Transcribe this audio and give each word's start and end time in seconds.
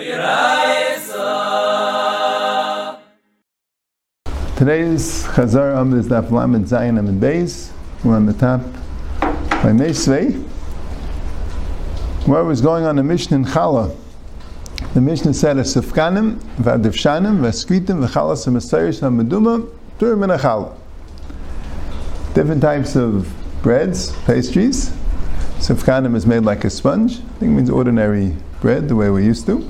Today's 0.00 1.12
Chazar 5.24 5.76
Am 5.76 5.92
is 5.92 6.08
Daf 6.08 6.30
Lamed 6.30 6.64
Zayin 6.64 6.96
Am 6.96 7.06
and 7.06 7.20
Beis. 7.20 7.70
We're 8.02 8.16
on 8.16 8.24
the 8.24 8.32
top 8.32 8.62
by 9.20 9.72
Meisvei. 9.72 10.42
What 12.26 12.46
was 12.46 12.62
going 12.62 12.86
on 12.86 12.98
in 12.98 13.06
Mishnah 13.06 13.36
in 13.36 13.44
Chala? 13.44 13.94
The 14.94 15.02
Mishnah 15.02 15.34
said, 15.34 15.58
"Sifkanim 15.58 16.40
v'adivshanim 16.56 17.40
v'skritim 17.40 18.02
v'chalas 18.02 18.46
v'masayis 18.46 19.00
ha'meduma 19.00 19.68
tur 19.98 20.16
min 20.16 20.30
chala." 20.30 20.72
Different 22.32 22.62
types 22.62 22.96
of 22.96 23.30
breads, 23.60 24.12
pastries. 24.24 24.92
Sifkanim 25.58 26.16
is 26.16 26.24
made 26.24 26.44
like 26.44 26.64
a 26.64 26.70
sponge. 26.70 27.18
I 27.18 27.38
think 27.38 27.52
it 27.52 27.54
means 27.54 27.68
ordinary 27.68 28.34
bread, 28.62 28.88
the 28.88 28.96
way 28.96 29.10
we're 29.10 29.20
used 29.20 29.44
to. 29.44 29.62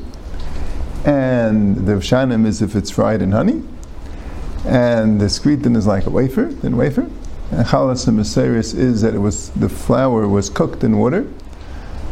And 1.05 1.87
the 1.87 1.93
v'shanim 1.93 2.47
is 2.47 2.61
if 2.61 2.77
it's 2.77 2.91
fried 2.91 3.23
in 3.23 3.33
honey 3.33 3.63
and 4.67 5.21
the 5.21 5.27
skritin 5.27 5.77
is 5.77 5.87
like 5.87 6.07
a 6.07 6.11
wafer, 6.11 6.51
thin 6.51 6.77
wafer. 6.77 7.09
And 7.51 7.67
chalas 7.67 8.07
and 8.07 8.19
maseris 8.19 8.77
is 8.77 9.03
that 9.03 9.15
it 9.15 9.19
was 9.19 9.51
the 9.51 9.69
flour 9.69 10.29
was 10.29 10.51
cooked 10.51 10.85
in 10.85 10.99
water. 10.99 11.27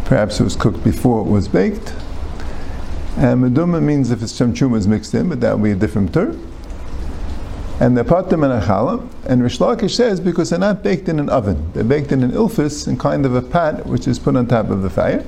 Perhaps 0.05 0.41
it 0.41 0.45
was 0.45 0.57
cooked 0.57 0.83
before 0.83 1.21
it 1.21 1.31
was 1.31 1.49
baked. 1.49 1.95
And 3.17 3.43
meduma 3.43 3.83
means 3.83 4.11
if 4.11 4.23
it's 4.23 4.33
chamchuma 4.33 4.77
is 4.79 4.89
mixed 4.89 5.13
in, 5.15 5.29
but 5.29 5.41
that 5.41 5.59
would 5.59 5.65
be 5.65 5.73
a 5.73 5.75
different 5.75 6.15
term. 6.15 6.45
And 7.81 7.97
the 7.97 8.03
patim 8.03 8.43
and 8.43 8.63
achala, 8.63 9.07
and 9.27 9.43
Rish 9.43 9.59
Lakish 9.59 9.95
says 9.95 10.19
because 10.19 10.51
they're 10.51 10.59
not 10.59 10.83
baked 10.83 11.09
in 11.09 11.21
an 11.21 11.29
oven, 11.29 11.71
they're 11.75 11.85
baked 11.85 12.11
in 12.11 12.25
an 12.25 12.33
ilfis, 12.33 12.89
in 12.89 12.97
kind 12.97 13.25
of 13.25 13.37
a 13.37 13.43
pat 13.43 13.87
which 13.87 14.09
is 14.09 14.19
put 14.19 14.35
on 14.35 14.47
top 14.47 14.71
of 14.71 14.83
the 14.83 14.91
fire. 14.91 15.25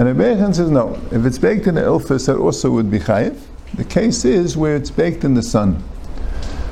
And 0.00 0.08
Rebbeichan 0.08 0.54
says 0.54 0.70
no, 0.70 0.98
if 1.12 1.26
it's 1.26 1.36
baked 1.36 1.66
in 1.66 1.74
the 1.74 1.82
ilfis, 1.82 2.26
that 2.26 2.38
also 2.38 2.70
would 2.70 2.90
be 2.90 3.00
chayiv. 3.00 3.38
The 3.74 3.84
case 3.84 4.24
is 4.24 4.56
where 4.56 4.74
it's 4.74 4.90
baked 4.90 5.24
in 5.24 5.34
the 5.34 5.42
sun. 5.42 5.84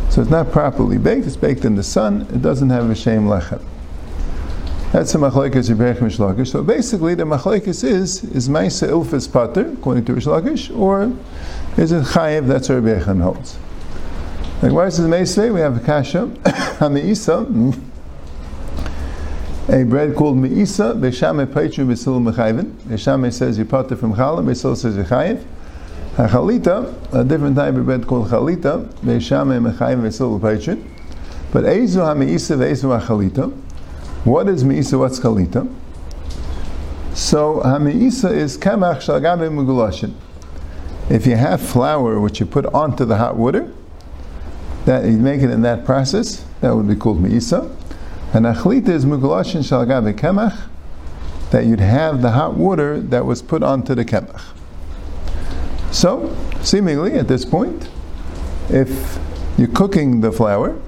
So 0.09 0.23
it's 0.23 0.31
not 0.31 0.51
properly 0.51 0.97
baked, 0.97 1.27
it's 1.27 1.37
baked 1.37 1.67
in 1.67 1.75
the 1.75 1.83
sun, 1.83 2.23
it 2.33 2.41
doesn't 2.41 2.71
have 2.71 2.89
a 2.89 2.95
shem 2.95 3.27
lechem. 3.27 3.63
That's 4.93 5.13
the 5.13 5.19
machlekes 5.19 5.69
Yibrech 5.69 5.97
Mishlakish. 5.97 6.49
So 6.49 6.63
basically, 6.63 7.15
the 7.15 7.25
machlekes 7.25 7.85
is 7.85 8.25
is 8.25 8.49
Maisa 8.49 8.89
Ilfis 8.89 9.31
Pater, 9.31 9.75
according 9.75 10.07
to 10.07 10.15
Rishlakish, 10.15 10.75
or 10.75 11.13
is 11.77 11.93
it 11.93 12.05
Chayev? 12.05 12.47
That's 12.47 12.71
where 12.71 12.81
Rebechan 12.81 13.21
holds. 13.21 13.59
Like, 14.63 14.73
why 14.73 14.87
is 14.87 14.99
it 14.99 15.03
Meisvei? 15.03 15.53
We 15.53 15.61
have 15.61 15.77
a 15.77 15.81
kasha, 15.81 16.29
Hamiisa, 16.79 17.45
a 19.69 19.85
bread 19.85 20.17
called 20.17 20.37
Meisa, 20.37 20.99
Beshame 20.99 21.47
Peichu 21.47 21.87
Besil 21.87 22.21
Mechayvin. 22.23 22.73
Beshame 22.83 23.33
says 23.33 23.59
you 23.59 23.65
pater 23.65 23.97
from 23.97 24.15
Chala, 24.15 24.45
Besil 24.45 24.77
says 24.77 24.97
you 24.97 25.05
Chayev. 25.05 25.45
Chalita, 26.27 27.15
a 27.15 27.23
different 27.23 27.55
type 27.55 27.77
of 27.77 27.85
bread 27.85 28.05
called 28.05 28.27
chalita, 28.27 28.85
beishame 29.05 29.63
mechayim 29.63 30.03
vesil 30.03 30.41
peichin. 30.41 30.83
But 31.53 31.63
ezu 31.63 32.05
ha-meisa 32.05 32.59
ve'ezu 32.59 32.99
ha-chalita. 32.99 33.53
What 34.25 34.49
is 34.49 34.65
meisa? 34.65 34.99
What's 34.99 35.21
chalita? 35.21 35.73
So 37.15 37.61
ha-meisa 37.61 38.33
is 38.35 38.59
kamach 38.59 38.97
shalgabe 38.97 39.49
mugulashin. 39.49 40.13
If 41.09 41.25
you 41.25 41.37
have 41.37 41.61
flour 41.61 42.19
which 42.19 42.41
you 42.41 42.47
put 42.47 42.67
onto 42.67 43.05
the 43.05 43.17
hot 43.17 43.37
water, 43.37 43.73
that 44.87 45.05
you 45.05 45.19
make 45.19 45.43
it 45.43 45.51
in 45.51 45.63
that 45.63 45.85
process, 45.85 46.45
that 46.63 46.75
would 46.75 46.89
be 46.89 46.97
called 46.97 47.23
meisa. 47.23 47.73
And 48.33 48.45
achlita 48.45 48.89
is 48.89 49.05
mugulashin 49.05 49.63
shalgabe 49.63 50.15
kamach, 50.15 50.69
that 51.51 51.65
you'd 51.65 51.81
have 51.81 52.21
the 52.21 52.33
hot 52.33 52.55
water 52.55 53.01
that 53.01 53.25
was 53.25 53.41
put 53.41 53.63
onto 53.63 53.95
the 53.95 54.05
kemach. 54.05 54.43
So, 55.91 56.37
seemingly 56.63 57.15
at 57.15 57.29
this 57.29 57.45
point, 57.45 57.89
if 58.69 59.19
you're 59.57 59.69
cooking 59.69 60.21
the 60.21 60.31
flour, 60.31 60.79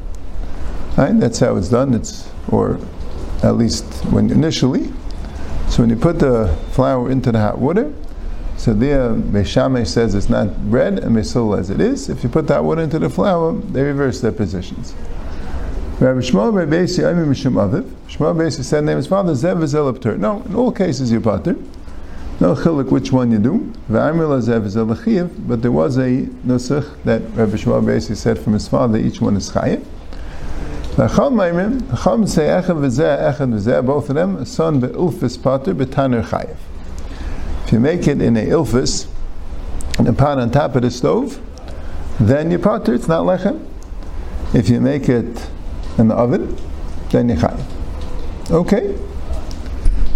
right, 0.96 1.18
that's 1.18 1.38
how 1.38 1.56
it's 1.56 1.70
done. 1.70 1.94
It's 1.94 2.30
or 2.48 2.78
at 3.42 3.56
least 3.56 4.04
when 4.06 4.30
initially. 4.30 4.92
So 5.68 5.82
when 5.82 5.90
you 5.90 5.96
put 5.96 6.18
the 6.18 6.54
flour 6.72 7.10
into 7.10 7.32
the 7.32 7.38
hot 7.38 7.58
water, 7.58 7.92
so 8.56 8.74
there 8.74 9.10
Meshame 9.10 9.86
says 9.86 10.14
it's 10.14 10.28
not 10.28 10.70
bread 10.70 10.98
and 10.98 11.16
Mesul 11.16 11.58
as 11.58 11.70
it 11.70 11.80
is. 11.80 12.10
If 12.10 12.22
you 12.22 12.28
put 12.28 12.46
that 12.48 12.64
water 12.64 12.82
into 12.82 12.98
the 12.98 13.08
flour, 13.08 13.52
they 13.54 13.82
reverse 13.82 14.20
their 14.20 14.32
positions. 14.32 14.94
Rabbi 16.00 16.20
Shmuel 16.20 16.54
Rebbeisi 16.54 17.04
Aymi 17.04 17.26
Mishum 17.26 17.56
Aviv. 17.56 17.84
Shmuel 18.08 18.34
Rebbeisi 18.34 18.64
said 18.64 18.84
name 18.84 18.96
his 18.96 19.06
father 19.06 19.34
Zev 19.34 19.58
Zelapter. 19.58 20.18
No, 20.18 20.40
in 20.44 20.54
all 20.54 20.72
cases 20.72 21.12
you 21.12 21.20
pater. 21.20 21.56
No 22.40 22.54
chilik 22.54 22.90
which 22.90 23.12
one 23.12 23.30
you 23.30 23.38
do. 23.38 23.70
But 23.86 24.14
there 25.60 25.70
was 25.70 25.98
a 25.98 26.22
nusach 26.46 27.04
that 27.04 27.20
Rabbi 27.34 27.52
Shmuel 27.52 27.84
basically 27.84 28.16
said 28.16 28.38
from 28.38 28.54
his 28.54 28.66
father, 28.66 28.96
each 28.96 29.20
one 29.20 29.36
is 29.36 29.50
chayiv. 29.50 29.84
Chacham 30.96 31.36
say 32.26 32.46
echad 32.46 32.64
v'zeh, 32.64 33.34
echad 33.34 33.52
v'zeh, 33.52 33.84
both 33.84 34.08
of 34.08 34.14
them, 34.14 34.42
son 34.46 34.80
be'ilfis 34.80 35.42
pater 35.42 35.74
b'taner 35.74 36.24
chayiv. 36.24 36.56
If 37.66 37.72
you 37.72 37.78
make 37.78 38.08
it 38.08 38.22
in 38.22 38.38
a 38.38 38.46
ilfis, 38.46 39.06
in 39.98 40.06
a 40.06 40.14
pot 40.14 40.38
on 40.38 40.50
top 40.50 40.76
of 40.76 40.80
the 40.80 40.90
stove, 40.90 41.38
then 42.18 42.50
you 42.50 42.58
pater, 42.58 42.94
it's 42.94 43.06
not 43.06 43.26
lechem. 43.26 43.66
If 44.54 44.70
you 44.70 44.80
make 44.80 45.06
it 45.10 45.50
in 46.00 46.08
the 46.08 46.14
oven, 46.14 46.56
then 47.10 47.28
chayiv. 47.28 47.64
Okay? 48.50 48.98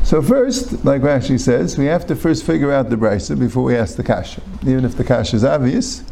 So 0.02 0.20
first, 0.20 0.84
like 0.84 1.02
Rashi 1.02 1.40
says, 1.40 1.78
we 1.78 1.86
have 1.86 2.06
to 2.08 2.16
first 2.16 2.44
figure 2.44 2.72
out 2.72 2.90
the 2.90 2.96
brisa 2.96 3.38
before 3.38 3.62
we 3.62 3.76
ask 3.76 3.96
the 3.96 4.02
kasha. 4.02 4.42
Even 4.62 4.84
if 4.84 4.96
the 4.96 5.04
kasha 5.04 5.36
is 5.36 5.44
obvious, 5.44 6.02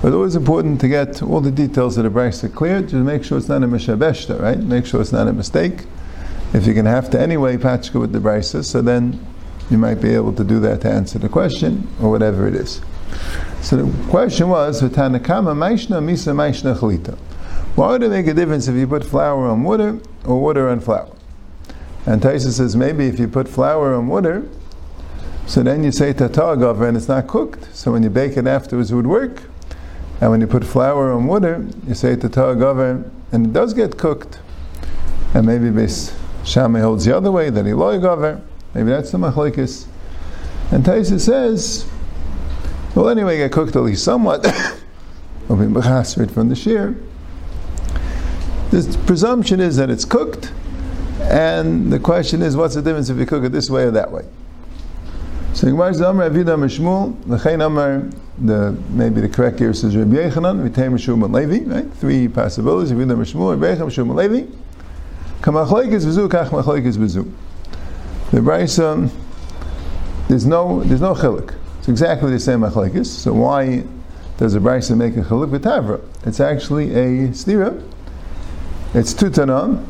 but 0.00 0.12
always 0.12 0.34
important 0.34 0.80
to 0.80 0.88
get 0.88 1.22
all 1.22 1.40
the 1.40 1.50
details 1.52 1.96
of 1.98 2.04
the 2.04 2.10
brisa 2.10 2.52
clear 2.52 2.82
to 2.82 2.96
make 2.96 3.22
sure 3.22 3.38
it's 3.38 3.48
not 3.48 3.62
a 3.62 3.66
mishabeshta, 3.66 4.40
right? 4.40 4.58
Make 4.58 4.86
sure 4.86 5.00
it's 5.00 5.12
not 5.12 5.28
a 5.28 5.32
mistake. 5.32 5.84
If 6.52 6.66
you're 6.66 6.74
going 6.74 6.86
to 6.86 6.90
have 6.90 7.10
to 7.10 7.20
anyway 7.20 7.56
patchka 7.56 8.00
with 8.00 8.12
the 8.12 8.18
brisa, 8.18 8.64
so 8.64 8.82
then 8.82 9.24
you 9.70 9.78
might 9.78 10.00
be 10.00 10.14
able 10.14 10.32
to 10.34 10.44
do 10.44 10.58
that 10.60 10.80
to 10.82 10.90
answer 10.90 11.18
the 11.18 11.28
question 11.28 11.88
or 12.00 12.10
whatever 12.10 12.48
it 12.48 12.54
is. 12.54 12.80
So 13.60 13.76
the 13.76 14.08
question 14.10 14.48
was, 14.48 14.82
V'tanakama 14.82 15.54
maishna 15.54 16.02
misa 16.02 16.34
maishna 16.34 16.76
chalita. 16.76 17.16
Why 17.74 17.88
would 17.92 18.02
it 18.02 18.10
make 18.10 18.26
a 18.26 18.34
difference 18.34 18.68
if 18.68 18.76
you 18.76 18.86
put 18.86 19.02
flour 19.02 19.46
on 19.46 19.62
water 19.62 19.98
or 20.26 20.40
water 20.40 20.68
on 20.68 20.80
flour? 20.80 21.10
And 22.04 22.20
Taisa 22.20 22.50
says 22.50 22.76
maybe 22.76 23.06
if 23.06 23.18
you 23.18 23.28
put 23.28 23.48
flour 23.48 23.94
on 23.94 24.08
water, 24.08 24.46
so 25.46 25.62
then 25.62 25.82
you 25.82 25.90
say 25.90 26.12
tatagav 26.12 26.86
and 26.86 26.96
it's 26.96 27.08
not 27.08 27.26
cooked. 27.26 27.74
So 27.74 27.92
when 27.92 28.02
you 28.02 28.10
bake 28.10 28.36
it 28.36 28.46
afterwards, 28.46 28.92
it 28.92 28.94
would 28.94 29.06
work. 29.06 29.44
And 30.20 30.30
when 30.30 30.40
you 30.40 30.46
put 30.46 30.64
flour 30.64 31.12
on 31.12 31.26
water, 31.26 31.66
you 31.86 31.94
say 31.94 32.14
tatagav 32.14 33.10
and 33.32 33.46
it 33.46 33.52
does 33.52 33.72
get 33.72 33.96
cooked. 33.96 34.38
And 35.32 35.46
maybe 35.46 35.66
Beis 35.66 36.14
Shammai 36.44 36.80
holds 36.80 37.06
the 37.06 37.16
other 37.16 37.32
way 37.32 37.48
that 37.48 37.64
he 37.64 37.72
loygaver. 37.72 38.42
Maybe 38.74 38.90
that's 38.90 39.10
the 39.10 39.18
machlekes. 39.18 39.86
And 40.70 40.84
Taisa 40.84 41.18
says, 41.18 41.88
well, 42.94 43.08
anyway, 43.08 43.40
it 43.40 43.50
cooked 43.50 43.76
at 43.76 43.82
least 43.82 44.04
somewhat. 44.04 44.44
Will 45.48 45.56
be 45.56 45.80
from 46.26 46.48
the 46.48 46.54
shear. 46.54 46.96
The 48.72 48.98
presumption 49.06 49.60
is 49.60 49.76
that 49.76 49.90
it's 49.90 50.06
cooked 50.06 50.50
and 51.24 51.92
the 51.92 51.98
question 51.98 52.40
is, 52.40 52.56
what's 52.56 52.74
the 52.74 52.80
difference 52.80 53.10
if 53.10 53.18
you 53.18 53.26
cook 53.26 53.44
it 53.44 53.52
this 53.52 53.68
way 53.68 53.82
or 53.82 53.90
that 53.90 54.10
way? 54.10 54.24
So 55.52 55.66
Gemara 55.66 55.92
says, 55.92 56.00
Amar 56.00 56.30
Avida 56.30 56.56
Mishmul, 56.56 57.14
the 58.38 58.76
maybe 58.88 59.20
the 59.20 59.28
correct 59.28 59.58
here 59.58 59.74
says 59.74 59.94
Rabbi 59.94 60.16
Yochanan, 60.16 60.66
Vitei 60.66 60.90
Mishum 60.90 61.22
and 61.22 61.34
Levi, 61.34 61.70
right? 61.70 61.92
Three 61.96 62.28
possibilities. 62.28 62.92
Avida 62.92 63.14
Mishmul, 63.14 63.60
Rabbi 63.60 63.74
Yochanan, 63.76 63.88
Mishum 63.88 64.08
and 64.08 64.16
Levi. 64.16 64.50
Kamachloikis 65.42 66.06
v'zu, 66.06 66.30
kach 66.30 66.48
machloikis 66.48 66.96
v'zu. 66.96 67.30
The 68.30 68.38
Brisa, 68.38 69.10
there's 70.28 70.46
no 70.46 70.82
there's 70.84 71.02
no 71.02 71.14
chilik. 71.14 71.54
It's 71.80 71.88
exactly 71.90 72.30
the 72.30 72.40
same 72.40 72.60
machlekes. 72.60 73.04
So 73.04 73.34
why 73.34 73.84
does 74.38 74.54
the 74.54 74.60
Brisa 74.60 74.96
make 74.96 75.18
a 75.18 75.20
chilik 75.20 75.50
v'tavra? 75.50 76.00
It's 76.26 76.40
actually 76.40 76.94
a 76.94 77.28
stira. 77.28 77.91
It's 78.94 79.14
two 79.14 79.30
tanam. 79.30 79.86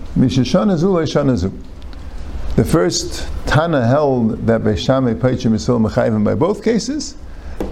The 2.54 2.64
first 2.64 3.28
Tana 3.46 3.84
held 3.84 4.46
that 4.46 4.60
Beishamay 4.60 5.16
Paichim 5.16 5.54
is 5.54 5.66
Mechayvim 5.66 6.22
by 6.22 6.36
both 6.36 6.62
cases, 6.62 7.16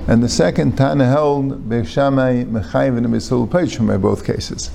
and 0.08 0.24
the 0.24 0.28
second 0.28 0.76
Tana 0.76 1.06
held 1.06 1.68
Beishamay 1.68 2.46
Mechayvim 2.46 3.06
Misul 3.06 3.48
Paichim 3.48 3.86
by 3.86 3.96
both 3.96 4.24
cases. 4.26 4.72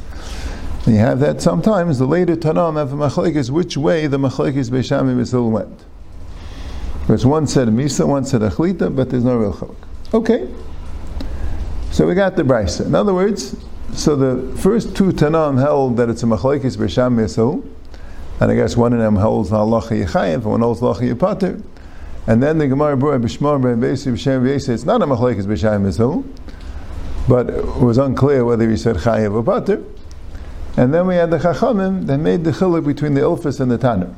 And 0.85 0.93
you 0.95 1.01
have 1.01 1.19
that 1.19 1.41
sometimes. 1.41 1.99
The 1.99 2.05
later 2.05 2.37
Tanam 2.37 2.77
have 2.77 2.93
a 2.93 2.95
machlekes 2.95 3.49
which 3.49 3.75
way 3.75 4.07
the 4.07 4.17
machlekes 4.17 4.69
Beishamay 4.69 5.13
Misul 5.13 5.51
went. 5.51 5.83
Because 7.01 7.25
one 7.25 7.47
said 7.47 7.67
Misa, 7.67 8.07
one 8.07 8.23
said 8.23 8.39
Achlita, 8.41 8.95
but 8.95 9.09
there's 9.09 9.25
no 9.25 9.35
real 9.35 9.53
chaluk. 9.53 9.75
Okay. 10.13 10.47
So 11.91 12.07
we 12.07 12.15
got 12.15 12.37
the 12.37 12.43
brisa. 12.43 12.85
In 12.85 12.95
other 12.95 13.13
words, 13.13 13.55
so 13.93 14.15
the 14.15 14.57
first 14.57 14.95
two 14.95 15.11
Tanam 15.11 15.59
held 15.59 15.97
that 15.97 16.09
it's 16.09 16.23
a 16.23 16.25
machlekes 16.25 16.77
b'sham 16.77 17.15
yisol, 17.17 17.67
and 18.39 18.51
I 18.51 18.55
guess 18.55 18.75
one 18.75 18.93
of 18.93 18.99
them 18.99 19.15
holds 19.15 19.49
halacha 19.51 20.05
yichayim, 20.05 20.35
and 20.35 20.45
one 20.45 20.61
holds 20.61 20.81
halacha 20.81 21.13
yipater. 21.13 21.61
And 22.27 22.41
then 22.41 22.57
the 22.57 22.67
Gemara 22.67 22.97
brought 22.97 23.21
Bishmar 23.21 23.61
by 23.61 23.69
Besi 23.69 24.11
B'Shem 24.11 24.41
B'Yesi. 24.41 24.69
It's 24.69 24.83
not 24.83 25.01
a 25.01 25.05
machlekes 25.05 25.43
B'Shem 25.43 25.83
Mizil, 25.83 26.25
but 27.29 27.49
it 27.51 27.63
was 27.77 27.99
unclear 27.99 28.43
whether 28.43 28.67
he 28.69 28.75
said 28.75 28.95
Chayev 28.95 29.33
or 29.33 29.43
Pater. 29.43 29.83
And 30.75 30.93
then 30.93 31.07
we 31.07 31.15
had 31.15 31.29
the 31.29 31.37
Chachamim 31.37 32.07
that 32.07 32.17
made 32.17 32.43
the 32.43 32.51
chiluk 32.51 32.85
between 32.85 33.13
the 33.13 33.21
Ilfis 33.21 33.59
and 33.59 33.69
the 33.71 33.77
Tanner. 33.77 34.13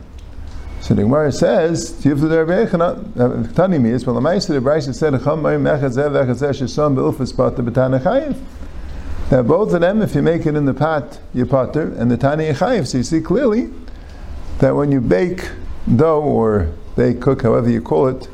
So 0.80 0.94
the 0.94 1.02
Gemara 1.02 1.31
says, 1.31 1.92
"Tiv 2.02 2.22
the 2.22 2.46
Rabbi 2.46 2.66
Yechana." 2.66 3.19
Uh, 3.19 3.54
Tani 3.54 3.78
means, 3.78 4.06
well, 4.06 4.16
the 4.16 4.22
Ma'aser 4.22 4.48
the 4.48 4.62
Brayse 4.62 4.94
said, 4.96 5.12
"Cham 5.12 5.44
Mayim 5.44 5.64
Echad 5.64 5.94
Zev 5.94 6.12
Echad 6.12 6.38
Zev 6.38 6.52
Shesam 6.52 6.96
Be'Ilfis 6.96 7.36
Pater 7.36 7.62
B'Tanner 7.62 8.00
Chayev." 8.02 8.36
Now 9.30 9.42
both 9.44 9.74
of 9.74 9.82
them, 9.82 10.02
if 10.02 10.16
you 10.16 10.22
make 10.22 10.46
it 10.46 10.56
in 10.56 10.66
the 10.66 10.74
pot, 10.74 11.20
you 11.34 11.46
potter, 11.46 11.94
and 11.98 12.10
the 12.10 12.18
Tani 12.18 12.50
Chayev. 12.50 12.88
So 12.88 12.98
you 13.00 13.04
see 13.04 13.20
clearly 13.20 13.70
that 14.60 14.76
when 14.76 14.92
you 14.92 15.02
bake 15.02 15.50
dough 15.96 16.22
or 16.22 16.74
bake, 16.96 17.20
cook, 17.22 17.42
however 17.42 17.70
you 17.70 17.82
call 17.82 18.08
it, 18.08 18.26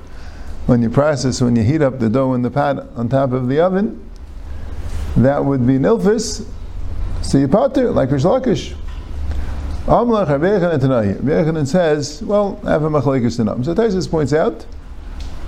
when 0.67 0.81
you 0.81 0.89
process, 0.89 1.41
when 1.41 1.55
you 1.55 1.63
heat 1.63 1.81
up 1.81 1.99
the 1.99 2.09
dough 2.09 2.33
in 2.33 2.43
the 2.43 2.51
pot 2.51 2.87
on 2.95 3.09
top 3.09 3.31
of 3.31 3.47
the 3.47 3.59
oven, 3.59 4.07
that 5.17 5.43
would 5.43 5.65
be 5.65 5.73
nilfis. 5.73 6.45
So 7.21 7.37
you 7.37 7.47
potter 7.47 7.91
like 7.91 8.11
Rish 8.11 8.23
Lakish. 8.23 8.75
Amlach 9.85 10.27
Rabbechanan 10.27 11.67
says, 11.67 12.21
well, 12.21 12.59
I 12.63 12.71
have 12.71 12.83
a 12.83 12.89
machlekes. 12.89 13.35
So 13.65 13.75
Taisus 13.75 14.09
points 14.09 14.31
out 14.31 14.65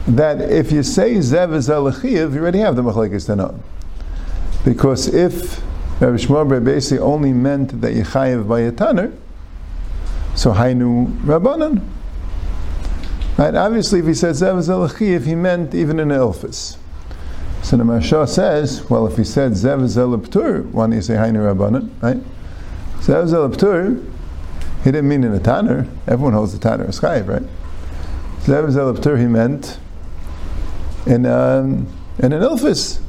that 0.07 0.41
if 0.41 0.71
you 0.71 0.83
say 0.83 1.15
zev 1.15 1.53
is 1.53 1.67
you 1.69 2.39
already 2.39 2.59
have 2.59 2.75
the 2.75 2.83
machlekes 2.83 3.27
tanam. 3.29 3.59
Because 4.65 5.07
if 5.13 5.61
Rabbi 6.01 6.17
Shmuel 6.17 6.65
basically 6.65 6.99
only 6.99 7.31
meant 7.31 7.79
that 7.81 7.93
you 7.93 8.03
chayev 8.03 8.47
by 8.47 8.61
a 8.61 8.71
tanner, 8.71 9.13
so 10.35 10.51
Hainu 10.51 11.07
Rabbanan. 11.21 11.87
Right? 13.37 13.53
Obviously, 13.53 13.99
if 13.99 14.05
he 14.05 14.13
said 14.13 14.35
Zev 14.35 14.57
Zelachiv, 14.57 15.25
he 15.25 15.35
meant 15.35 15.75
even 15.75 15.99
in 15.99 16.09
Elphis. 16.09 16.77
So 17.61 17.77
the 17.77 17.83
Maharsha 17.83 18.27
says, 18.27 18.89
well, 18.89 19.07
if 19.07 19.17
he 19.17 19.23
said 19.23 19.53
Zev 19.53 19.81
Zelaptur, 19.83 20.69
why 20.71 20.85
don't 20.85 20.93
you 20.93 21.01
say 21.01 21.15
Hainu 21.15 21.53
Rabbanan? 21.53 21.89
Right? 22.01 22.17
Zev 22.99 23.29
Zelaptur, 23.29 24.03
he 24.83 24.91
didn't 24.91 25.07
mean 25.07 25.23
in 25.23 25.33
a 25.33 25.39
Tanner. 25.39 25.87
Everyone 26.07 26.33
holds 26.33 26.53
the 26.53 26.59
Tanner 26.59 26.85
as 26.85 26.99
Chayiv, 26.99 27.27
right? 27.27 27.43
Zev 28.41 28.67
Zelaptur, 28.71 29.19
he 29.19 29.25
meant 29.25 29.79
in, 31.05 31.25
um, 31.25 31.87
in 32.19 32.33
an 32.33 32.41
Elphis. 32.41 33.01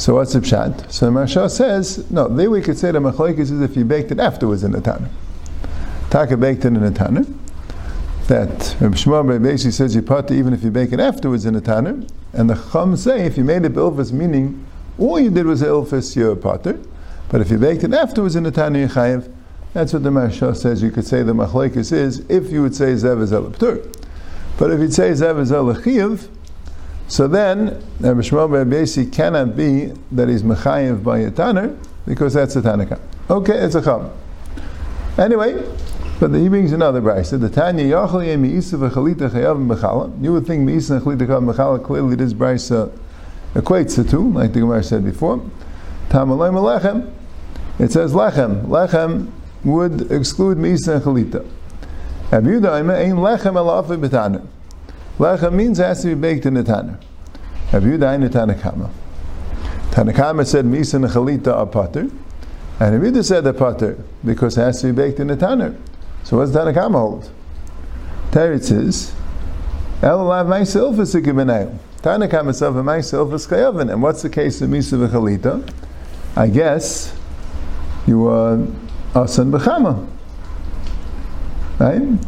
So 0.00 0.14
what's 0.14 0.32
the 0.32 0.40
pshat? 0.40 0.90
So 0.90 1.04
the 1.04 1.12
Maharsha 1.12 1.50
says, 1.50 2.10
no, 2.10 2.26
there 2.26 2.48
we 2.48 2.62
could 2.62 2.78
say 2.78 2.90
the 2.90 3.00
machlekes 3.00 3.38
is 3.38 3.60
if 3.60 3.76
you 3.76 3.84
baked 3.84 4.10
it 4.10 4.18
afterwards 4.18 4.64
in 4.64 4.72
the 4.72 4.80
Tanner. 4.80 5.10
Taka 6.08 6.38
baked 6.38 6.64
it 6.64 6.68
in 6.68 6.80
the 6.80 6.90
tanner. 6.90 7.26
That 8.26 8.76
Rabbi 8.80 8.96
Shmuel 8.96 9.42
basically 9.42 9.72
says 9.72 9.94
you 9.94 10.00
put 10.00 10.30
even 10.30 10.54
if 10.54 10.64
you 10.64 10.70
bake 10.70 10.94
it 10.94 11.00
afterwards 11.00 11.44
in 11.44 11.52
the 11.52 11.60
tanner. 11.60 12.02
And 12.32 12.48
the 12.48 12.54
Chum 12.72 12.96
say 12.96 13.26
if 13.26 13.36
you 13.36 13.44
made 13.44 13.66
it 13.66 13.74
ilfis, 13.74 14.10
meaning 14.10 14.64
all 14.98 15.20
you 15.20 15.28
did 15.28 15.44
was 15.44 15.60
ilfis, 15.60 16.16
you're 16.16 16.34
potter. 16.34 16.80
But 17.28 17.42
if 17.42 17.50
you 17.50 17.58
baked 17.58 17.84
it 17.84 17.92
afterwards 17.92 18.36
in 18.36 18.44
the 18.44 18.50
tanner, 18.50 18.78
you 18.78 18.86
chayiv. 18.86 19.30
That's 19.74 19.92
what 19.92 20.02
the 20.02 20.08
Maharsha 20.08 20.56
says. 20.56 20.82
You 20.82 20.90
could 20.90 21.06
say 21.06 21.22
the 21.22 21.34
machlekes 21.34 21.92
is 21.92 22.20
if 22.30 22.50
you 22.50 22.62
would 22.62 22.74
say 22.74 22.94
zev 22.94 23.20
is 23.20 23.32
But 24.58 24.70
if 24.70 24.80
you'd 24.80 24.94
say 24.94 25.10
zev 25.10 25.38
is 25.38 25.52
so 27.10 27.28
then 27.28 27.82
Rabbi 28.00 28.20
Shmuel 28.20 29.12
cannot 29.12 29.56
be 29.56 29.92
that 30.12 30.28
he's 30.28 30.42
mechayiv 30.42 31.04
by 31.04 31.18
a 31.18 31.30
tanner 31.30 31.76
because 32.06 32.34
that's 32.34 32.56
a 32.56 32.62
tanaka. 32.62 32.98
Okay, 33.28 33.58
it's 33.58 33.74
a 33.74 33.82
chum. 33.82 34.10
Anyway, 35.18 35.62
but 36.20 36.32
he 36.32 36.48
brings 36.48 36.72
another 36.72 37.00
brayse. 37.00 37.38
The 37.38 37.48
Tanya 37.48 37.84
Yachal 37.84 38.26
Yem 38.26 38.42
Meisa 38.42 38.78
v'Chalita 38.78 39.30
Chayav 39.30 39.66
Mechala. 39.66 40.22
You 40.22 40.32
would 40.34 40.46
think 40.46 40.68
Meisa 40.68 40.92
and 40.92 41.02
Chalita 41.02 41.26
Chayav 41.26 41.52
Mechala. 41.52 41.84
Clearly, 41.84 42.14
this 42.14 42.32
brayse 42.32 42.70
uh, 42.70 42.90
equates 43.58 43.96
the 43.96 44.04
two, 44.04 44.30
like 44.32 44.52
the 44.52 44.60
Gemara 44.60 44.82
said 44.82 45.04
before. 45.04 45.38
Tamalay 46.10 46.52
Melechem. 46.52 47.12
It 47.78 47.90
says 47.90 48.12
Lechem. 48.12 48.66
Lechem 48.66 49.30
would 49.64 50.12
exclude 50.12 50.58
Meisa 50.58 50.96
and 50.96 51.04
Chalita. 51.04 51.46
Abu 52.32 52.56
Ain 52.56 53.16
Lechem 53.16 53.54
Elafi 53.54 53.98
B'Tana. 53.98 54.46
Lechem 55.20 55.52
means 55.52 55.78
it 55.78 55.82
has 55.82 56.00
to 56.00 56.08
be 56.08 56.14
baked 56.14 56.46
in 56.46 56.54
the 56.54 56.64
Tanner. 56.64 56.98
Abu 57.74 57.98
Daima 57.98 58.30
Tanakama. 58.30 58.90
Tanakama 59.90 60.46
said 60.46 60.64
Misa 60.64 60.94
and 60.94 61.04
Chalita 61.04 61.54
are 61.54 61.66
pater. 61.66 62.10
And 62.80 63.02
Rabbi 63.02 63.20
said 63.20 63.44
the 63.44 63.52
pater 63.52 64.02
because 64.24 64.56
it 64.56 64.62
has 64.62 64.80
to 64.80 64.86
be 64.86 64.92
baked 64.92 65.20
in 65.20 65.26
the 65.26 65.36
tanner. 65.36 65.76
So 66.24 66.38
what's 66.38 66.52
Tanakama 66.52 66.92
hold? 66.92 67.30
Teretz 68.30 68.72
is, 68.72 69.12
Elalav 70.00 70.48
myself 70.48 70.98
is 70.98 71.14
a 71.14 71.20
gibenail. 71.20 71.78
Tanakam 71.98 72.48
itself 72.48 72.76
and 72.76 72.86
myself 72.86 73.30
is 73.34 73.46
chayavin. 73.46 73.92
And 73.92 74.02
what's 74.02 74.22
the 74.22 74.30
case 74.30 74.62
of 74.62 74.70
Misa 74.70 75.06
v'chalita? 75.06 75.70
I 76.34 76.48
guess 76.48 77.14
you 78.06 78.26
are 78.28 78.54
asan 79.14 79.52
b'chama. 79.52 80.08
Right? 81.78 82.18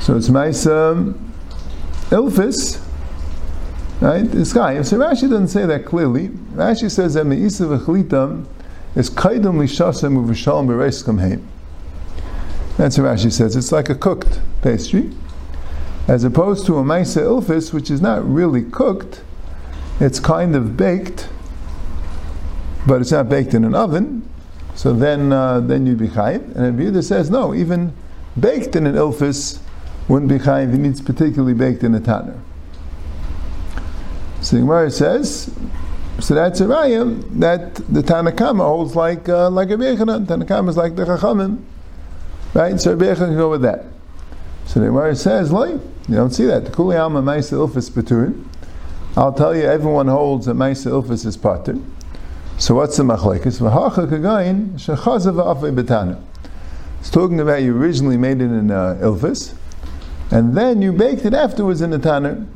So 0.00 0.16
it's 0.16 0.30
Maisa 0.30 1.27
Ilfis, 2.10 2.80
right? 4.00 4.22
This 4.22 4.52
guy. 4.52 4.80
So 4.82 4.96
Rashi 4.96 5.28
doesn't 5.28 5.48
say 5.48 5.66
that 5.66 5.84
clearly. 5.84 6.28
Rashi 6.54 6.90
says 6.90 7.14
that 7.14 7.26
Meisa 7.26 7.78
v'chalita 7.78 8.46
is 8.94 9.10
kaidum 9.10 9.56
lishasem 9.56 10.16
uv'shalom 10.16 10.66
b'reis 10.66 11.04
kamheim. 11.04 11.44
That's 12.78 12.96
what 12.96 13.08
Rashi 13.08 13.30
says. 13.30 13.56
It's 13.56 13.72
like 13.72 13.90
a 13.90 13.94
cooked 13.94 14.40
pastry, 14.62 15.10
as 16.06 16.24
opposed 16.24 16.64
to 16.66 16.78
a 16.78 16.82
maisa 16.82 17.22
ilfis, 17.22 17.74
which 17.74 17.90
is 17.90 18.00
not 18.00 18.26
really 18.26 18.62
cooked. 18.62 19.20
It's 20.00 20.20
kind 20.20 20.56
of 20.56 20.76
baked, 20.76 21.28
but 22.86 23.00
it's 23.02 23.10
not 23.10 23.28
baked 23.28 23.52
in 23.52 23.64
an 23.64 23.74
oven. 23.74 24.26
So 24.74 24.94
then, 24.94 25.32
uh, 25.32 25.60
then 25.60 25.86
you'd 25.86 25.98
be 25.98 26.08
chayiv. 26.08 26.56
And 26.56 26.78
Rabbi 26.78 27.00
says 27.00 27.30
no, 27.30 27.52
even 27.52 27.92
baked 28.38 28.76
in 28.76 28.86
an 28.86 28.94
ilfis 28.94 29.58
wouldn't 30.08 30.30
be 30.30 30.38
chayiv. 30.38 30.74
It 30.74 30.78
needs 30.78 31.00
particularly 31.00 31.54
baked 31.54 31.84
in 31.84 31.94
a 31.94 32.00
tanner. 32.00 32.40
So 34.40 34.56
the 34.56 34.62
Gemara 34.62 34.90
says, 34.90 35.54
so 36.20 36.34
that's 36.34 36.60
a 36.60 36.64
raya 36.64 37.38
that 37.38 37.76
the 37.76 38.02
Tanakama 38.02 38.64
holds 38.64 38.96
like 38.96 39.28
uh, 39.28 39.50
like 39.50 39.70
a 39.70 39.74
Bechana. 39.74 40.26
Tanakama 40.26 40.70
is 40.70 40.76
like 40.76 40.96
the 40.96 41.04
Chachamim. 41.04 41.62
Right? 42.54 42.80
So 42.80 42.92
Rebbe 42.92 43.14
can 43.14 43.36
go 43.36 43.50
with 43.50 43.62
that. 43.62 43.84
So 44.66 44.80
the 44.80 44.86
Gemara 44.86 45.14
says, 45.14 45.52
Loi, 45.52 45.72
you 45.72 46.14
don't 46.14 46.30
see 46.30 46.44
that. 46.46 46.72
Kuli 46.72 46.96
Alma 46.96 47.22
Maisa 47.22 47.52
Ilfis 47.52 47.90
Paturin. 47.90 48.44
I'll 49.16 49.32
tell 49.32 49.54
you, 49.54 49.62
everyone 49.62 50.08
holds 50.08 50.46
that 50.46 50.54
Maisa 50.56 50.90
Ilfis 50.90 51.26
is 51.26 51.36
Patur. 51.36 51.82
So 52.58 52.74
what's 52.74 52.96
the 52.96 53.04
machlekes? 53.04 53.60
V'hacha 53.60 54.08
kagayin 54.08 54.72
shechazav 54.72 55.74
betana. 55.74 56.20
It's 57.00 57.10
talking 57.10 57.38
about 57.38 57.62
you 57.62 57.76
originally 57.76 58.16
made 58.16 58.40
it 58.40 58.50
in 58.50 58.70
uh, 58.70 58.98
Ilfis, 59.00 59.54
and 60.30 60.56
then 60.56 60.82
you 60.82 60.92
baked 60.92 61.24
it 61.24 61.32
afterwards 61.34 61.80
in 61.80 61.90
the 61.90 61.98
tanner. 61.98 62.46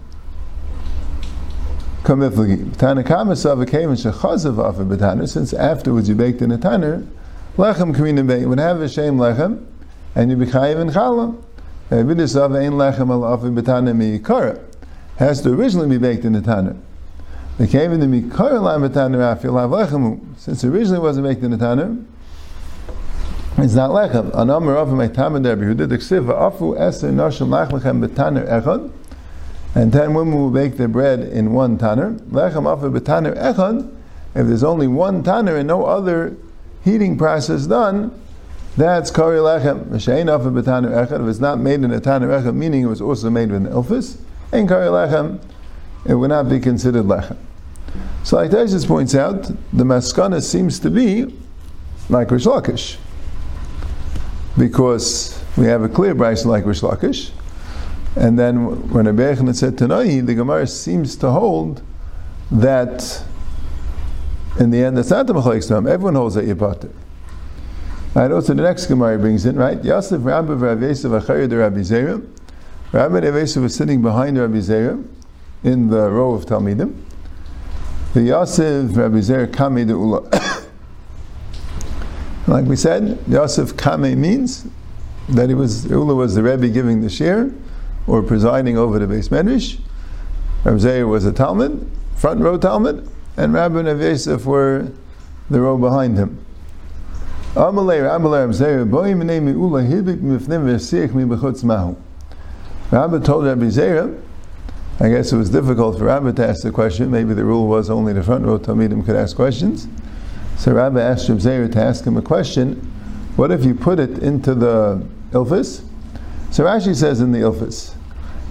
Since 5.26 5.54
afterwards 5.54 6.08
you 6.08 6.14
baked 6.14 6.42
in 6.42 6.50
the 6.50 6.58
tanner, 6.58 7.06
lechem 7.56 7.94
kamina 7.94 8.26
bay 8.26 8.44
would 8.44 8.58
have 8.58 8.80
a 8.80 8.88
shame 8.88 9.16
lechem 9.18 9.64
and 10.14 10.30
you 10.30 10.36
be 10.36 10.46
chayiv 10.46 10.80
in 10.80 10.88
challah. 10.88 11.34
Vidisav 11.90 12.56
ein 12.58 12.72
lechem 12.72 13.10
al 13.10 13.20
afi 13.20 13.54
betana 13.54 13.94
miyikara. 13.94 14.58
Has 15.16 15.40
to 15.42 15.52
originally 15.52 15.88
be 15.88 15.98
baked 15.98 16.24
in 16.24 16.32
the 16.32 16.40
tanner. 16.40 16.76
They 17.58 17.66
came 17.66 17.92
in 17.92 18.00
the 18.00 18.06
mikara 18.06 18.60
lam 18.60 18.82
betana 18.82 19.36
afi 19.36 19.52
lav 19.52 19.70
lechemu. 19.70 20.20
Since 20.38 20.64
originally 20.64 20.98
wasn't 20.98 21.26
baked 21.26 21.42
in 21.44 21.50
the 21.52 21.58
tanner, 21.58 21.96
it's 23.62 23.74
not 23.74 23.90
lechem. 23.90 24.34
An 24.34 24.50
amar 24.50 24.76
of 24.76 24.92
my 24.92 25.08
tamid 25.08 25.46
Rabbi 25.46 25.62
Yehuda 25.62 25.88
ksiv 25.88 26.26
afu 26.26 26.76
eser 26.78 27.12
nashim 27.12 27.48
lechem 27.48 28.06
betaner 28.06 28.48
echad. 28.48 28.90
And 29.74 29.92
ten 29.92 30.14
women 30.14 30.34
will 30.34 30.50
bake 30.50 30.76
their 30.76 30.88
bread 30.88 31.20
in 31.20 31.52
one 31.52 31.78
tanner. 31.78 32.12
Lechem 32.30 32.64
afu 32.64 32.96
betaner 32.96 33.36
echad. 33.36 33.88
If 34.34 34.46
there's 34.46 34.64
only 34.64 34.86
one 34.86 35.22
tanner 35.22 35.56
and 35.56 35.68
no 35.68 35.84
other 35.84 36.36
heating 36.84 37.18
process 37.18 37.66
done, 37.66 38.18
that's 38.76 39.10
kari 39.10 39.38
lechem. 39.38 39.86
M'shein 39.86 40.28
afa 40.28 40.50
b'tanu 40.50 40.90
echad. 40.90 41.22
If 41.22 41.28
it's 41.28 41.40
not 41.40 41.58
made 41.58 41.82
in 41.82 41.92
a 41.92 42.00
tanu 42.00 42.28
echad, 42.28 42.54
meaning 42.54 42.82
it 42.82 42.86
was 42.86 43.00
also 43.00 43.28
made 43.30 43.50
with 43.50 43.66
an 43.66 43.72
ilfis, 43.72 44.16
and 44.50 44.68
kari 44.68 44.88
lechem, 44.88 45.40
it 46.06 46.14
would 46.14 46.30
not 46.30 46.48
be 46.48 46.58
considered 46.58 47.04
lechem. 47.04 47.36
So, 48.24 48.36
like 48.36 48.50
Taisus 48.50 48.86
points 48.86 49.14
out, 49.14 49.42
the 49.72 49.84
maskana 49.84 50.42
seems 50.42 50.78
to 50.80 50.90
be 50.90 51.34
like 52.08 52.30
Rish 52.30 52.44
Lakish, 52.44 52.96
because 54.58 55.42
we 55.56 55.66
have 55.66 55.82
a 55.82 55.88
clear 55.88 56.14
brayso 56.14 56.46
like 56.46 56.66
Rish 56.66 56.80
Lakish, 56.80 57.30
and 58.16 58.38
then 58.38 58.90
when 58.90 59.06
Rebbe 59.06 59.54
said 59.54 59.78
Tanai, 59.78 60.20
the 60.20 60.34
Gemara 60.34 60.66
seems 60.66 61.16
to 61.16 61.30
hold 61.30 61.82
that 62.50 63.24
in 64.58 64.70
the 64.70 64.84
end, 64.84 64.98
it's 64.98 65.10
not 65.10 65.26
the 65.26 65.32
Machlek 65.32 65.88
Everyone 65.88 66.14
holds 66.14 66.34
that 66.34 66.44
you're 66.44 66.56
Right, 68.14 68.30
also 68.30 68.52
the 68.52 68.62
next 68.62 68.86
Gemara 68.86 69.18
brings 69.18 69.46
in, 69.46 69.56
right? 69.56 69.82
Yosef 69.82 70.22
Rabbi 70.22 70.52
Rav 70.52 70.82
Yosef 70.82 71.10
Achayir 71.10 71.48
the 71.48 71.56
Rabbi 71.56 71.78
Zera. 71.78 72.22
Rabbi 72.92 73.20
Nevesa 73.20 73.62
was 73.62 73.74
sitting 73.74 74.02
behind 74.02 74.38
Rabbi 74.38 74.58
Zera 74.58 75.02
in 75.64 75.88
the 75.88 76.10
row 76.10 76.34
of 76.34 76.44
Talmidim. 76.44 76.94
The 78.12 78.22
Yosef 78.24 78.94
Rabbi 78.94 79.16
Zera 79.16 79.50
Kame 79.50 79.86
de 79.86 79.94
Ula. 79.94 80.28
Like 82.46 82.64
we 82.64 82.76
said, 82.76 83.18
Yosef 83.28 83.76
Kame 83.76 84.20
means 84.20 84.66
that 85.28 85.48
he 85.48 85.54
was 85.54 85.86
Ula 85.86 86.14
was 86.14 86.34
the 86.34 86.42
Rebbe 86.42 86.68
giving 86.68 87.00
the 87.00 87.08
share 87.08 87.50
or 88.06 88.22
presiding 88.22 88.76
over 88.76 88.98
the 88.98 89.06
base 89.06 89.28
medrash. 89.28 89.78
Rabbi 90.64 90.78
Zera 90.78 91.08
was 91.08 91.24
a 91.24 91.32
Talmud, 91.32 91.90
front 92.16 92.40
row 92.40 92.58
Talmud, 92.58 93.08
and 93.36 93.52
Rabbi 93.52 93.82
Nevesef 93.82 94.44
were 94.44 94.90
the 95.50 95.60
row 95.60 95.78
behind 95.78 96.16
him. 96.16 96.44
Rabbi 97.54 97.82
told 103.18 103.44
Rabbi 103.44 103.64
Zera, 103.64 104.22
I 105.00 105.08
guess 105.08 105.32
it 105.32 105.36
was 105.36 105.50
difficult 105.50 105.98
for 105.98 106.04
Rabbi 106.04 106.32
to 106.32 106.46
ask 106.46 106.62
the 106.62 106.70
question. 106.70 107.10
Maybe 107.10 107.34
the 107.34 107.44
rule 107.44 107.66
was 107.66 107.90
only 107.90 108.12
the 108.12 108.22
front 108.22 108.44
row 108.44 108.58
Talmidim 108.58 109.04
could 109.04 109.16
ask 109.16 109.34
questions. 109.34 109.88
So 110.56 110.72
Rabbi 110.72 111.00
asked 111.00 111.28
Zera 111.28 111.70
to 111.72 111.78
ask 111.80 112.04
him 112.04 112.16
a 112.16 112.22
question. 112.22 112.76
What 113.36 113.50
if 113.50 113.64
you 113.64 113.74
put 113.74 113.98
it 113.98 114.18
into 114.18 114.54
the 114.54 115.04
Ilfis? 115.30 115.84
So 116.50 116.64
Rashi 116.64 116.94
says 116.94 117.20
in 117.20 117.32
the 117.32 117.38
Ilfis, 117.38 117.94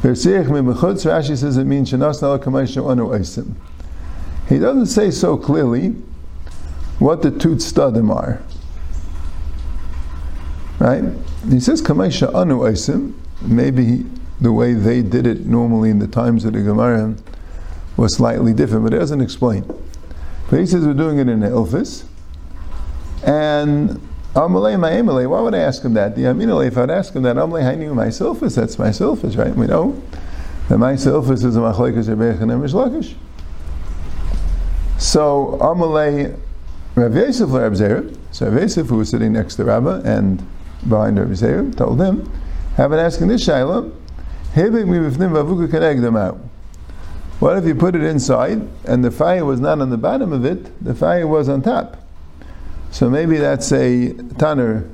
Rashi 0.01 1.37
says 1.37 1.57
it 1.57 1.65
means 1.65 1.91
He 4.49 4.59
doesn't 4.59 4.85
say 4.87 5.11
so 5.11 5.37
clearly 5.37 5.89
what 6.97 7.21
the 7.21 7.31
two 7.31 7.55
stadim 7.55 8.13
are. 8.13 8.41
Right? 10.79 11.03
He 11.49 11.59
says 11.59 11.81
Kamaisha 11.81 12.33
Anu 12.33 12.59
Aisim. 12.61 13.13
Maybe 13.41 14.05
the 14.39 14.51
way 14.51 14.73
they 14.73 15.03
did 15.03 15.27
it 15.27 15.45
normally 15.45 15.91
in 15.91 15.99
the 15.99 16.07
times 16.07 16.45
of 16.45 16.53
the 16.53 16.61
Gemara 16.61 17.15
was 17.97 18.15
slightly 18.15 18.53
different, 18.53 18.83
but 18.83 18.93
it 18.93 18.99
doesn't 18.99 19.21
explain. 19.21 19.63
But 20.51 20.59
he 20.59 20.65
says 20.65 20.85
we're 20.85 20.93
doing 20.93 21.17
it 21.17 21.29
in 21.29 21.39
the 21.39 21.51
office. 21.53 22.03
And 23.25 23.91
Amalei 24.35 24.75
Ma'emalei, 24.75 25.29
why 25.29 25.39
would 25.39 25.55
I 25.55 25.59
ask 25.59 25.81
him 25.81 25.93
that? 25.93 26.17
The 26.17 26.23
Aminalei, 26.23 26.67
if 26.67 26.77
I'd 26.77 26.89
ask 26.89 27.15
him 27.15 27.23
that, 27.23 27.37
Amalei 27.37 27.63
Hainu 27.63 27.95
my 27.95 28.07
Silfis, 28.07 28.57
that's 28.57 28.77
my 28.77 28.89
Silfis, 28.89 29.37
right? 29.37 29.55
We 29.55 29.67
know 29.67 30.01
that 30.67 30.77
my 30.77 30.95
Silfis 30.95 31.45
is 31.45 31.55
a 31.55 31.61
Machlekes 31.61 32.09
Rebbeich 32.09 32.41
and 32.41 32.51
Emish 32.51 32.73
Lakish. 32.73 33.15
So 34.99 35.57
Amalei 35.61 36.37
Rav 36.95 37.15
Yosef 37.15 37.49
Rav 37.49 37.71
Zera, 37.71 38.13
so 38.31 38.47
Rav 38.49 38.59
Yosef, 38.59 38.87
who 38.87 38.97
was 38.97 39.07
sitting 39.09 39.31
next 39.31 39.55
to 39.55 39.63
Rabbah 39.63 40.01
and 40.03 40.45
behind 40.89 41.17
Rav 41.17 41.29
Zera, 41.29 41.73
told 41.77 42.01
him, 42.01 42.29
have 42.75 42.89
been 42.89 42.99
asking 42.99 43.29
this 43.29 43.47
Shaila, 43.47 43.89
what 47.41 47.57
if 47.57 47.65
you 47.65 47.73
put 47.73 47.95
it 47.95 48.03
inside 48.03 48.61
and 48.85 49.03
the 49.03 49.09
fire 49.09 49.43
was 49.43 49.59
not 49.59 49.81
on 49.81 49.89
the 49.89 49.97
bottom 49.97 50.31
of 50.31 50.45
it, 50.45 50.83
the 50.85 50.93
fire 50.93 51.25
was 51.27 51.49
on 51.49 51.63
top? 51.63 51.97
So 52.91 53.09
maybe 53.09 53.37
that's 53.37 53.71
a 53.71 54.13
tanner 54.37 54.87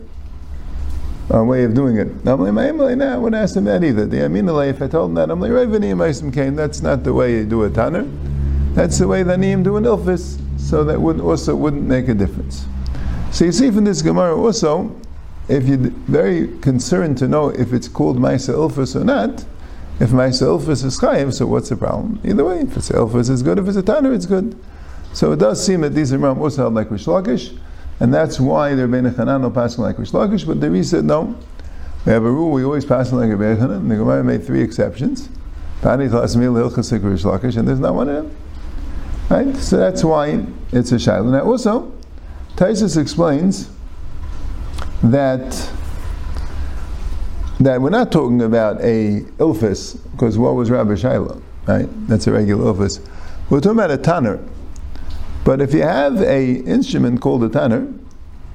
uh, 1.34 1.44
way 1.44 1.66
of 1.66 1.74
doing 1.74 1.98
it. 1.98 2.24
Like, 2.24 2.40
I 2.40 3.18
wouldn't 3.18 3.36
ask 3.36 3.58
him 3.58 3.66
that 3.66 3.84
either. 3.84 4.06
The 4.06 4.18
Aminalay, 4.18 4.70
if 4.70 4.82
I 4.82 4.88
told 4.88 5.10
him 5.10 5.16
that, 5.16 5.30
I'm 5.30 5.42
like, 5.42 6.56
that's 6.56 6.82
not 6.82 7.04
the 7.04 7.14
way 7.14 7.34
you 7.34 7.46
do 7.46 7.64
a 7.66 7.70
tanner. 7.70 8.08
That's 8.76 8.98
the 8.98 9.10
way 9.10 9.24
the 9.24 9.34
Niyim 9.34 9.62
do 9.64 9.76
an 9.76 9.84
ilfis. 9.84 10.40
So 10.58 10.86
that 10.86 11.02
would 11.02 11.20
also 11.20 11.54
wouldn't 11.54 11.84
make 11.84 12.08
a 12.08 12.14
difference. 12.14 12.66
So 13.32 13.44
you 13.44 13.52
see 13.52 13.72
from 13.72 13.84
this 13.84 14.02
Gemara 14.02 14.38
also, 14.38 14.96
if 15.50 15.68
you're 15.68 15.78
very 15.78 16.58
concerned 16.60 17.18
to 17.18 17.28
know 17.28 17.50
if 17.50 17.74
it's 17.74 17.90
called 17.90 18.18
Maisa 18.18 18.54
Ilfis 18.54 18.96
or 18.96 19.04
not, 19.04 19.44
if 20.00 20.10
Maisa 20.12 20.44
Ilfis 20.44 20.86
is 20.86 21.00
Chayiv, 21.00 21.34
so 21.34 21.48
what's 21.48 21.70
the 21.70 21.76
problem? 21.76 22.20
Either 22.24 22.46
way, 22.46 22.60
if 22.60 22.78
it's 22.78 22.90
Ilfis, 22.90 23.32
it's 23.32 23.42
good. 23.42 23.58
If 23.58 23.68
it's 23.68 23.78
a 23.78 23.84
Tanner, 23.84 24.14
it's 24.14 24.26
good. 24.26 24.58
So 25.14 25.32
it 25.32 25.40
does 25.40 25.66
seem 25.66 25.82
that 25.82 25.96
these 25.96 26.14
Imam 26.14 26.40
also 26.40 26.64
held 26.64 26.76
like 26.76 26.92
Rish 26.92 27.06
Lakish, 27.06 27.58
and 28.00 28.14
that's 28.14 28.40
why 28.40 28.76
they're 28.76 28.88
Bein 28.88 29.06
Hanan 29.06 29.52
passing 29.52 29.84
like 29.84 29.98
Rish 29.98 30.12
Lakish, 30.12 30.46
but 30.46 30.62
the 30.62 30.70
Rebbe 30.70 30.84
said 30.84 31.06
no. 31.06 31.36
We 32.06 32.12
have 32.12 32.24
a 32.24 32.32
rule, 32.32 32.52
we 32.52 32.64
always 32.64 32.86
pass 32.86 33.12
like 33.12 33.32
a 33.32 33.38
Bein 33.38 33.58
Hanan, 33.58 33.78
and 33.78 33.92
the 33.92 33.96
Gemara 33.96 34.24
made 34.24 34.46
three 34.46 34.62
exceptions. 34.62 35.30
Pani 35.82 36.08
Tlasmil 36.08 36.70
Hilchasik 36.70 37.04
Rish 37.04 37.56
and 37.56 37.68
there's 37.68 37.80
not 37.80 37.96
one 37.96 38.10
of 38.10 38.16
them. 38.16 38.36
Right? 39.30 39.56
So 39.58 39.78
that's 39.78 40.04
why 40.04 40.46
it's 40.72 40.92
a 40.92 41.00
Shiloh. 41.00 41.32
Now 41.32 41.42
also, 41.42 41.92
Taisus 42.56 43.00
explains 43.00 43.70
that 45.04 45.72
that 47.60 47.82
we're 47.82 47.90
not 47.90 48.12
talking 48.12 48.42
about 48.42 48.80
a 48.82 49.22
ilfis, 49.40 50.00
because 50.12 50.38
what 50.38 50.56
was 50.56 50.70
Rabbi 50.70 50.96
Shiloh, 50.96 51.42
right? 51.66 51.88
That's 52.08 52.28
a 52.28 52.32
regular 52.32 52.74
ilfis. 52.74 53.06
We're 53.50 53.62
talking 53.62 53.80
about 53.80 53.92
a 53.92 53.98
tanner. 53.98 54.40
But 55.44 55.62
if 55.62 55.74
you 55.74 55.82
have 55.82 56.22
a 56.22 56.52
instrument 56.52 57.22
called 57.22 57.44
a 57.44 57.50
tanner, 57.50 57.88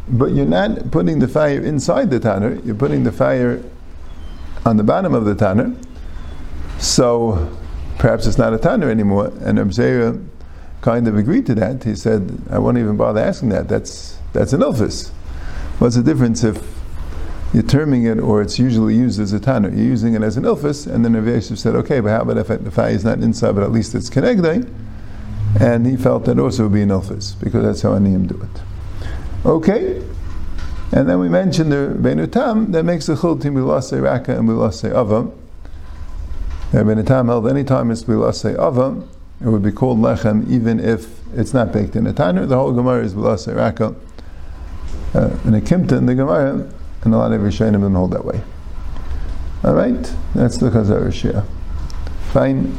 but 0.09 0.33
you're 0.33 0.47
not 0.47 0.91
putting 0.91 1.19
the 1.19 1.29
fire 1.29 1.61
inside 1.61 2.11
the 2.11 2.21
tanner, 2.21 2.61
you're 2.65 2.75
putting 2.75 3.03
the 3.05 3.13
fire 3.13 3.63
on 4.65 4.77
the 4.77 4.85
bottom 4.85 5.15
of 5.15 5.25
the 5.25 5.35
tanner, 5.35 5.75
so 6.79 7.57
perhaps 7.99 8.27
it's 8.27 8.39
not 8.39 8.53
a 8.53 8.59
tanner 8.59 8.91
anymore. 8.91 9.33
And 9.41 9.59
Abzera 9.59 10.25
kind 10.81 11.09
of 11.09 11.17
agreed 11.17 11.47
to 11.47 11.55
that. 11.55 11.85
He 11.85 11.95
said, 11.95 12.43
I 12.51 12.59
won't 12.59 12.79
even 12.79 12.97
bother 12.97 13.21
asking 13.21 13.49
that. 13.51 13.69
That's 13.69 14.19
that's 14.33 14.53
an 14.53 14.61
ilfis. 14.61 15.11
What's 15.79 15.97
the 15.97 16.03
difference 16.03 16.45
if 16.45 16.72
you're 17.53 17.63
terming 17.63 18.05
it 18.05 18.19
or 18.19 18.41
it's 18.41 18.59
usually 18.59 18.95
used 18.95 19.21
as 19.21 19.33
a 19.33 19.41
tanner? 19.41 19.69
You're 19.69 19.87
using 19.87 20.15
it 20.15 20.23
as 20.23 20.37
an 20.37 20.45
ilfis, 20.45 20.93
and 20.93 21.05
then 21.05 21.15
Rav 21.15 21.27
Yosef 21.27 21.59
said, 21.59 21.75
okay, 21.77 22.01
but 22.01 22.11
how 22.11 22.23
about 22.23 22.39
if 22.39 22.49
the 22.49 22.71
fire 22.71 22.91
is 22.91 23.05
not 23.05 23.19
inside, 23.19 23.55
but 23.55 23.63
at 23.63 23.73
least 23.73 23.95
it's 23.95 24.09
connected? 24.09 24.73
And 25.61 25.87
he 25.87 25.97
felt 25.97 26.25
that 26.25 26.39
also 26.39 26.65
would 26.65 26.73
be 26.73 26.83
an 26.83 26.89
ilfis, 26.89 27.39
because 27.39 27.63
that's 27.63 27.83
how 27.83 27.91
Aniyim 27.91 28.27
do 28.27 28.41
it. 28.43 29.47
Okay, 29.47 30.03
and 30.93 31.09
then 31.09 31.19
we 31.19 31.29
mentioned 31.29 31.73
the 31.73 31.97
Benutam 31.99 32.73
that 32.73 32.85
makes 32.85 33.07
the 33.07 33.15
chiltim 33.15 33.55
Bilase 33.55 34.01
Raka 34.03 34.39
and 34.39 34.49
Bilase 34.49 34.91
Ava. 34.91 35.31
The 36.71 36.79
Benutam 36.79 37.27
held 37.27 37.49
any 37.49 37.65
time 37.65 37.91
it's 37.91 38.05
Bilase 38.05 38.53
Ava, 38.55 39.03
it 39.41 39.49
would 39.49 39.63
be 39.63 39.73
called 39.73 39.99
Lechem 39.99 40.49
even 40.49 40.79
if 40.79 41.19
it's 41.35 41.53
not 41.53 41.73
baked 41.73 41.97
in 41.97 42.07
a 42.07 42.13
tanner. 42.13 42.47
The 42.47 42.57
whole 42.57 42.73
Gemara 42.73 43.05
is 43.05 43.15
Bilase 43.15 43.57
Raka 43.57 43.95
uh, 45.15 45.37
in 45.45 45.55
a 45.55 45.61
Kimta 45.61 45.99
in 45.99 46.07
the 46.07 46.15
Gemara, 46.15 46.71
and 47.03 47.15
a 47.15 47.19
lot 47.19 47.33
of 47.33 47.41
Rishonim 47.41 47.81
don't 47.81 47.95
hold 47.95 48.13
that 48.13 48.25
way. 48.25 48.43
All 49.65 49.75
right, 49.75 50.13
that's 50.35 50.59
the 50.59 50.71
Chazar 50.71 51.07
Shia. 51.09 51.45
Fine. 52.33 52.77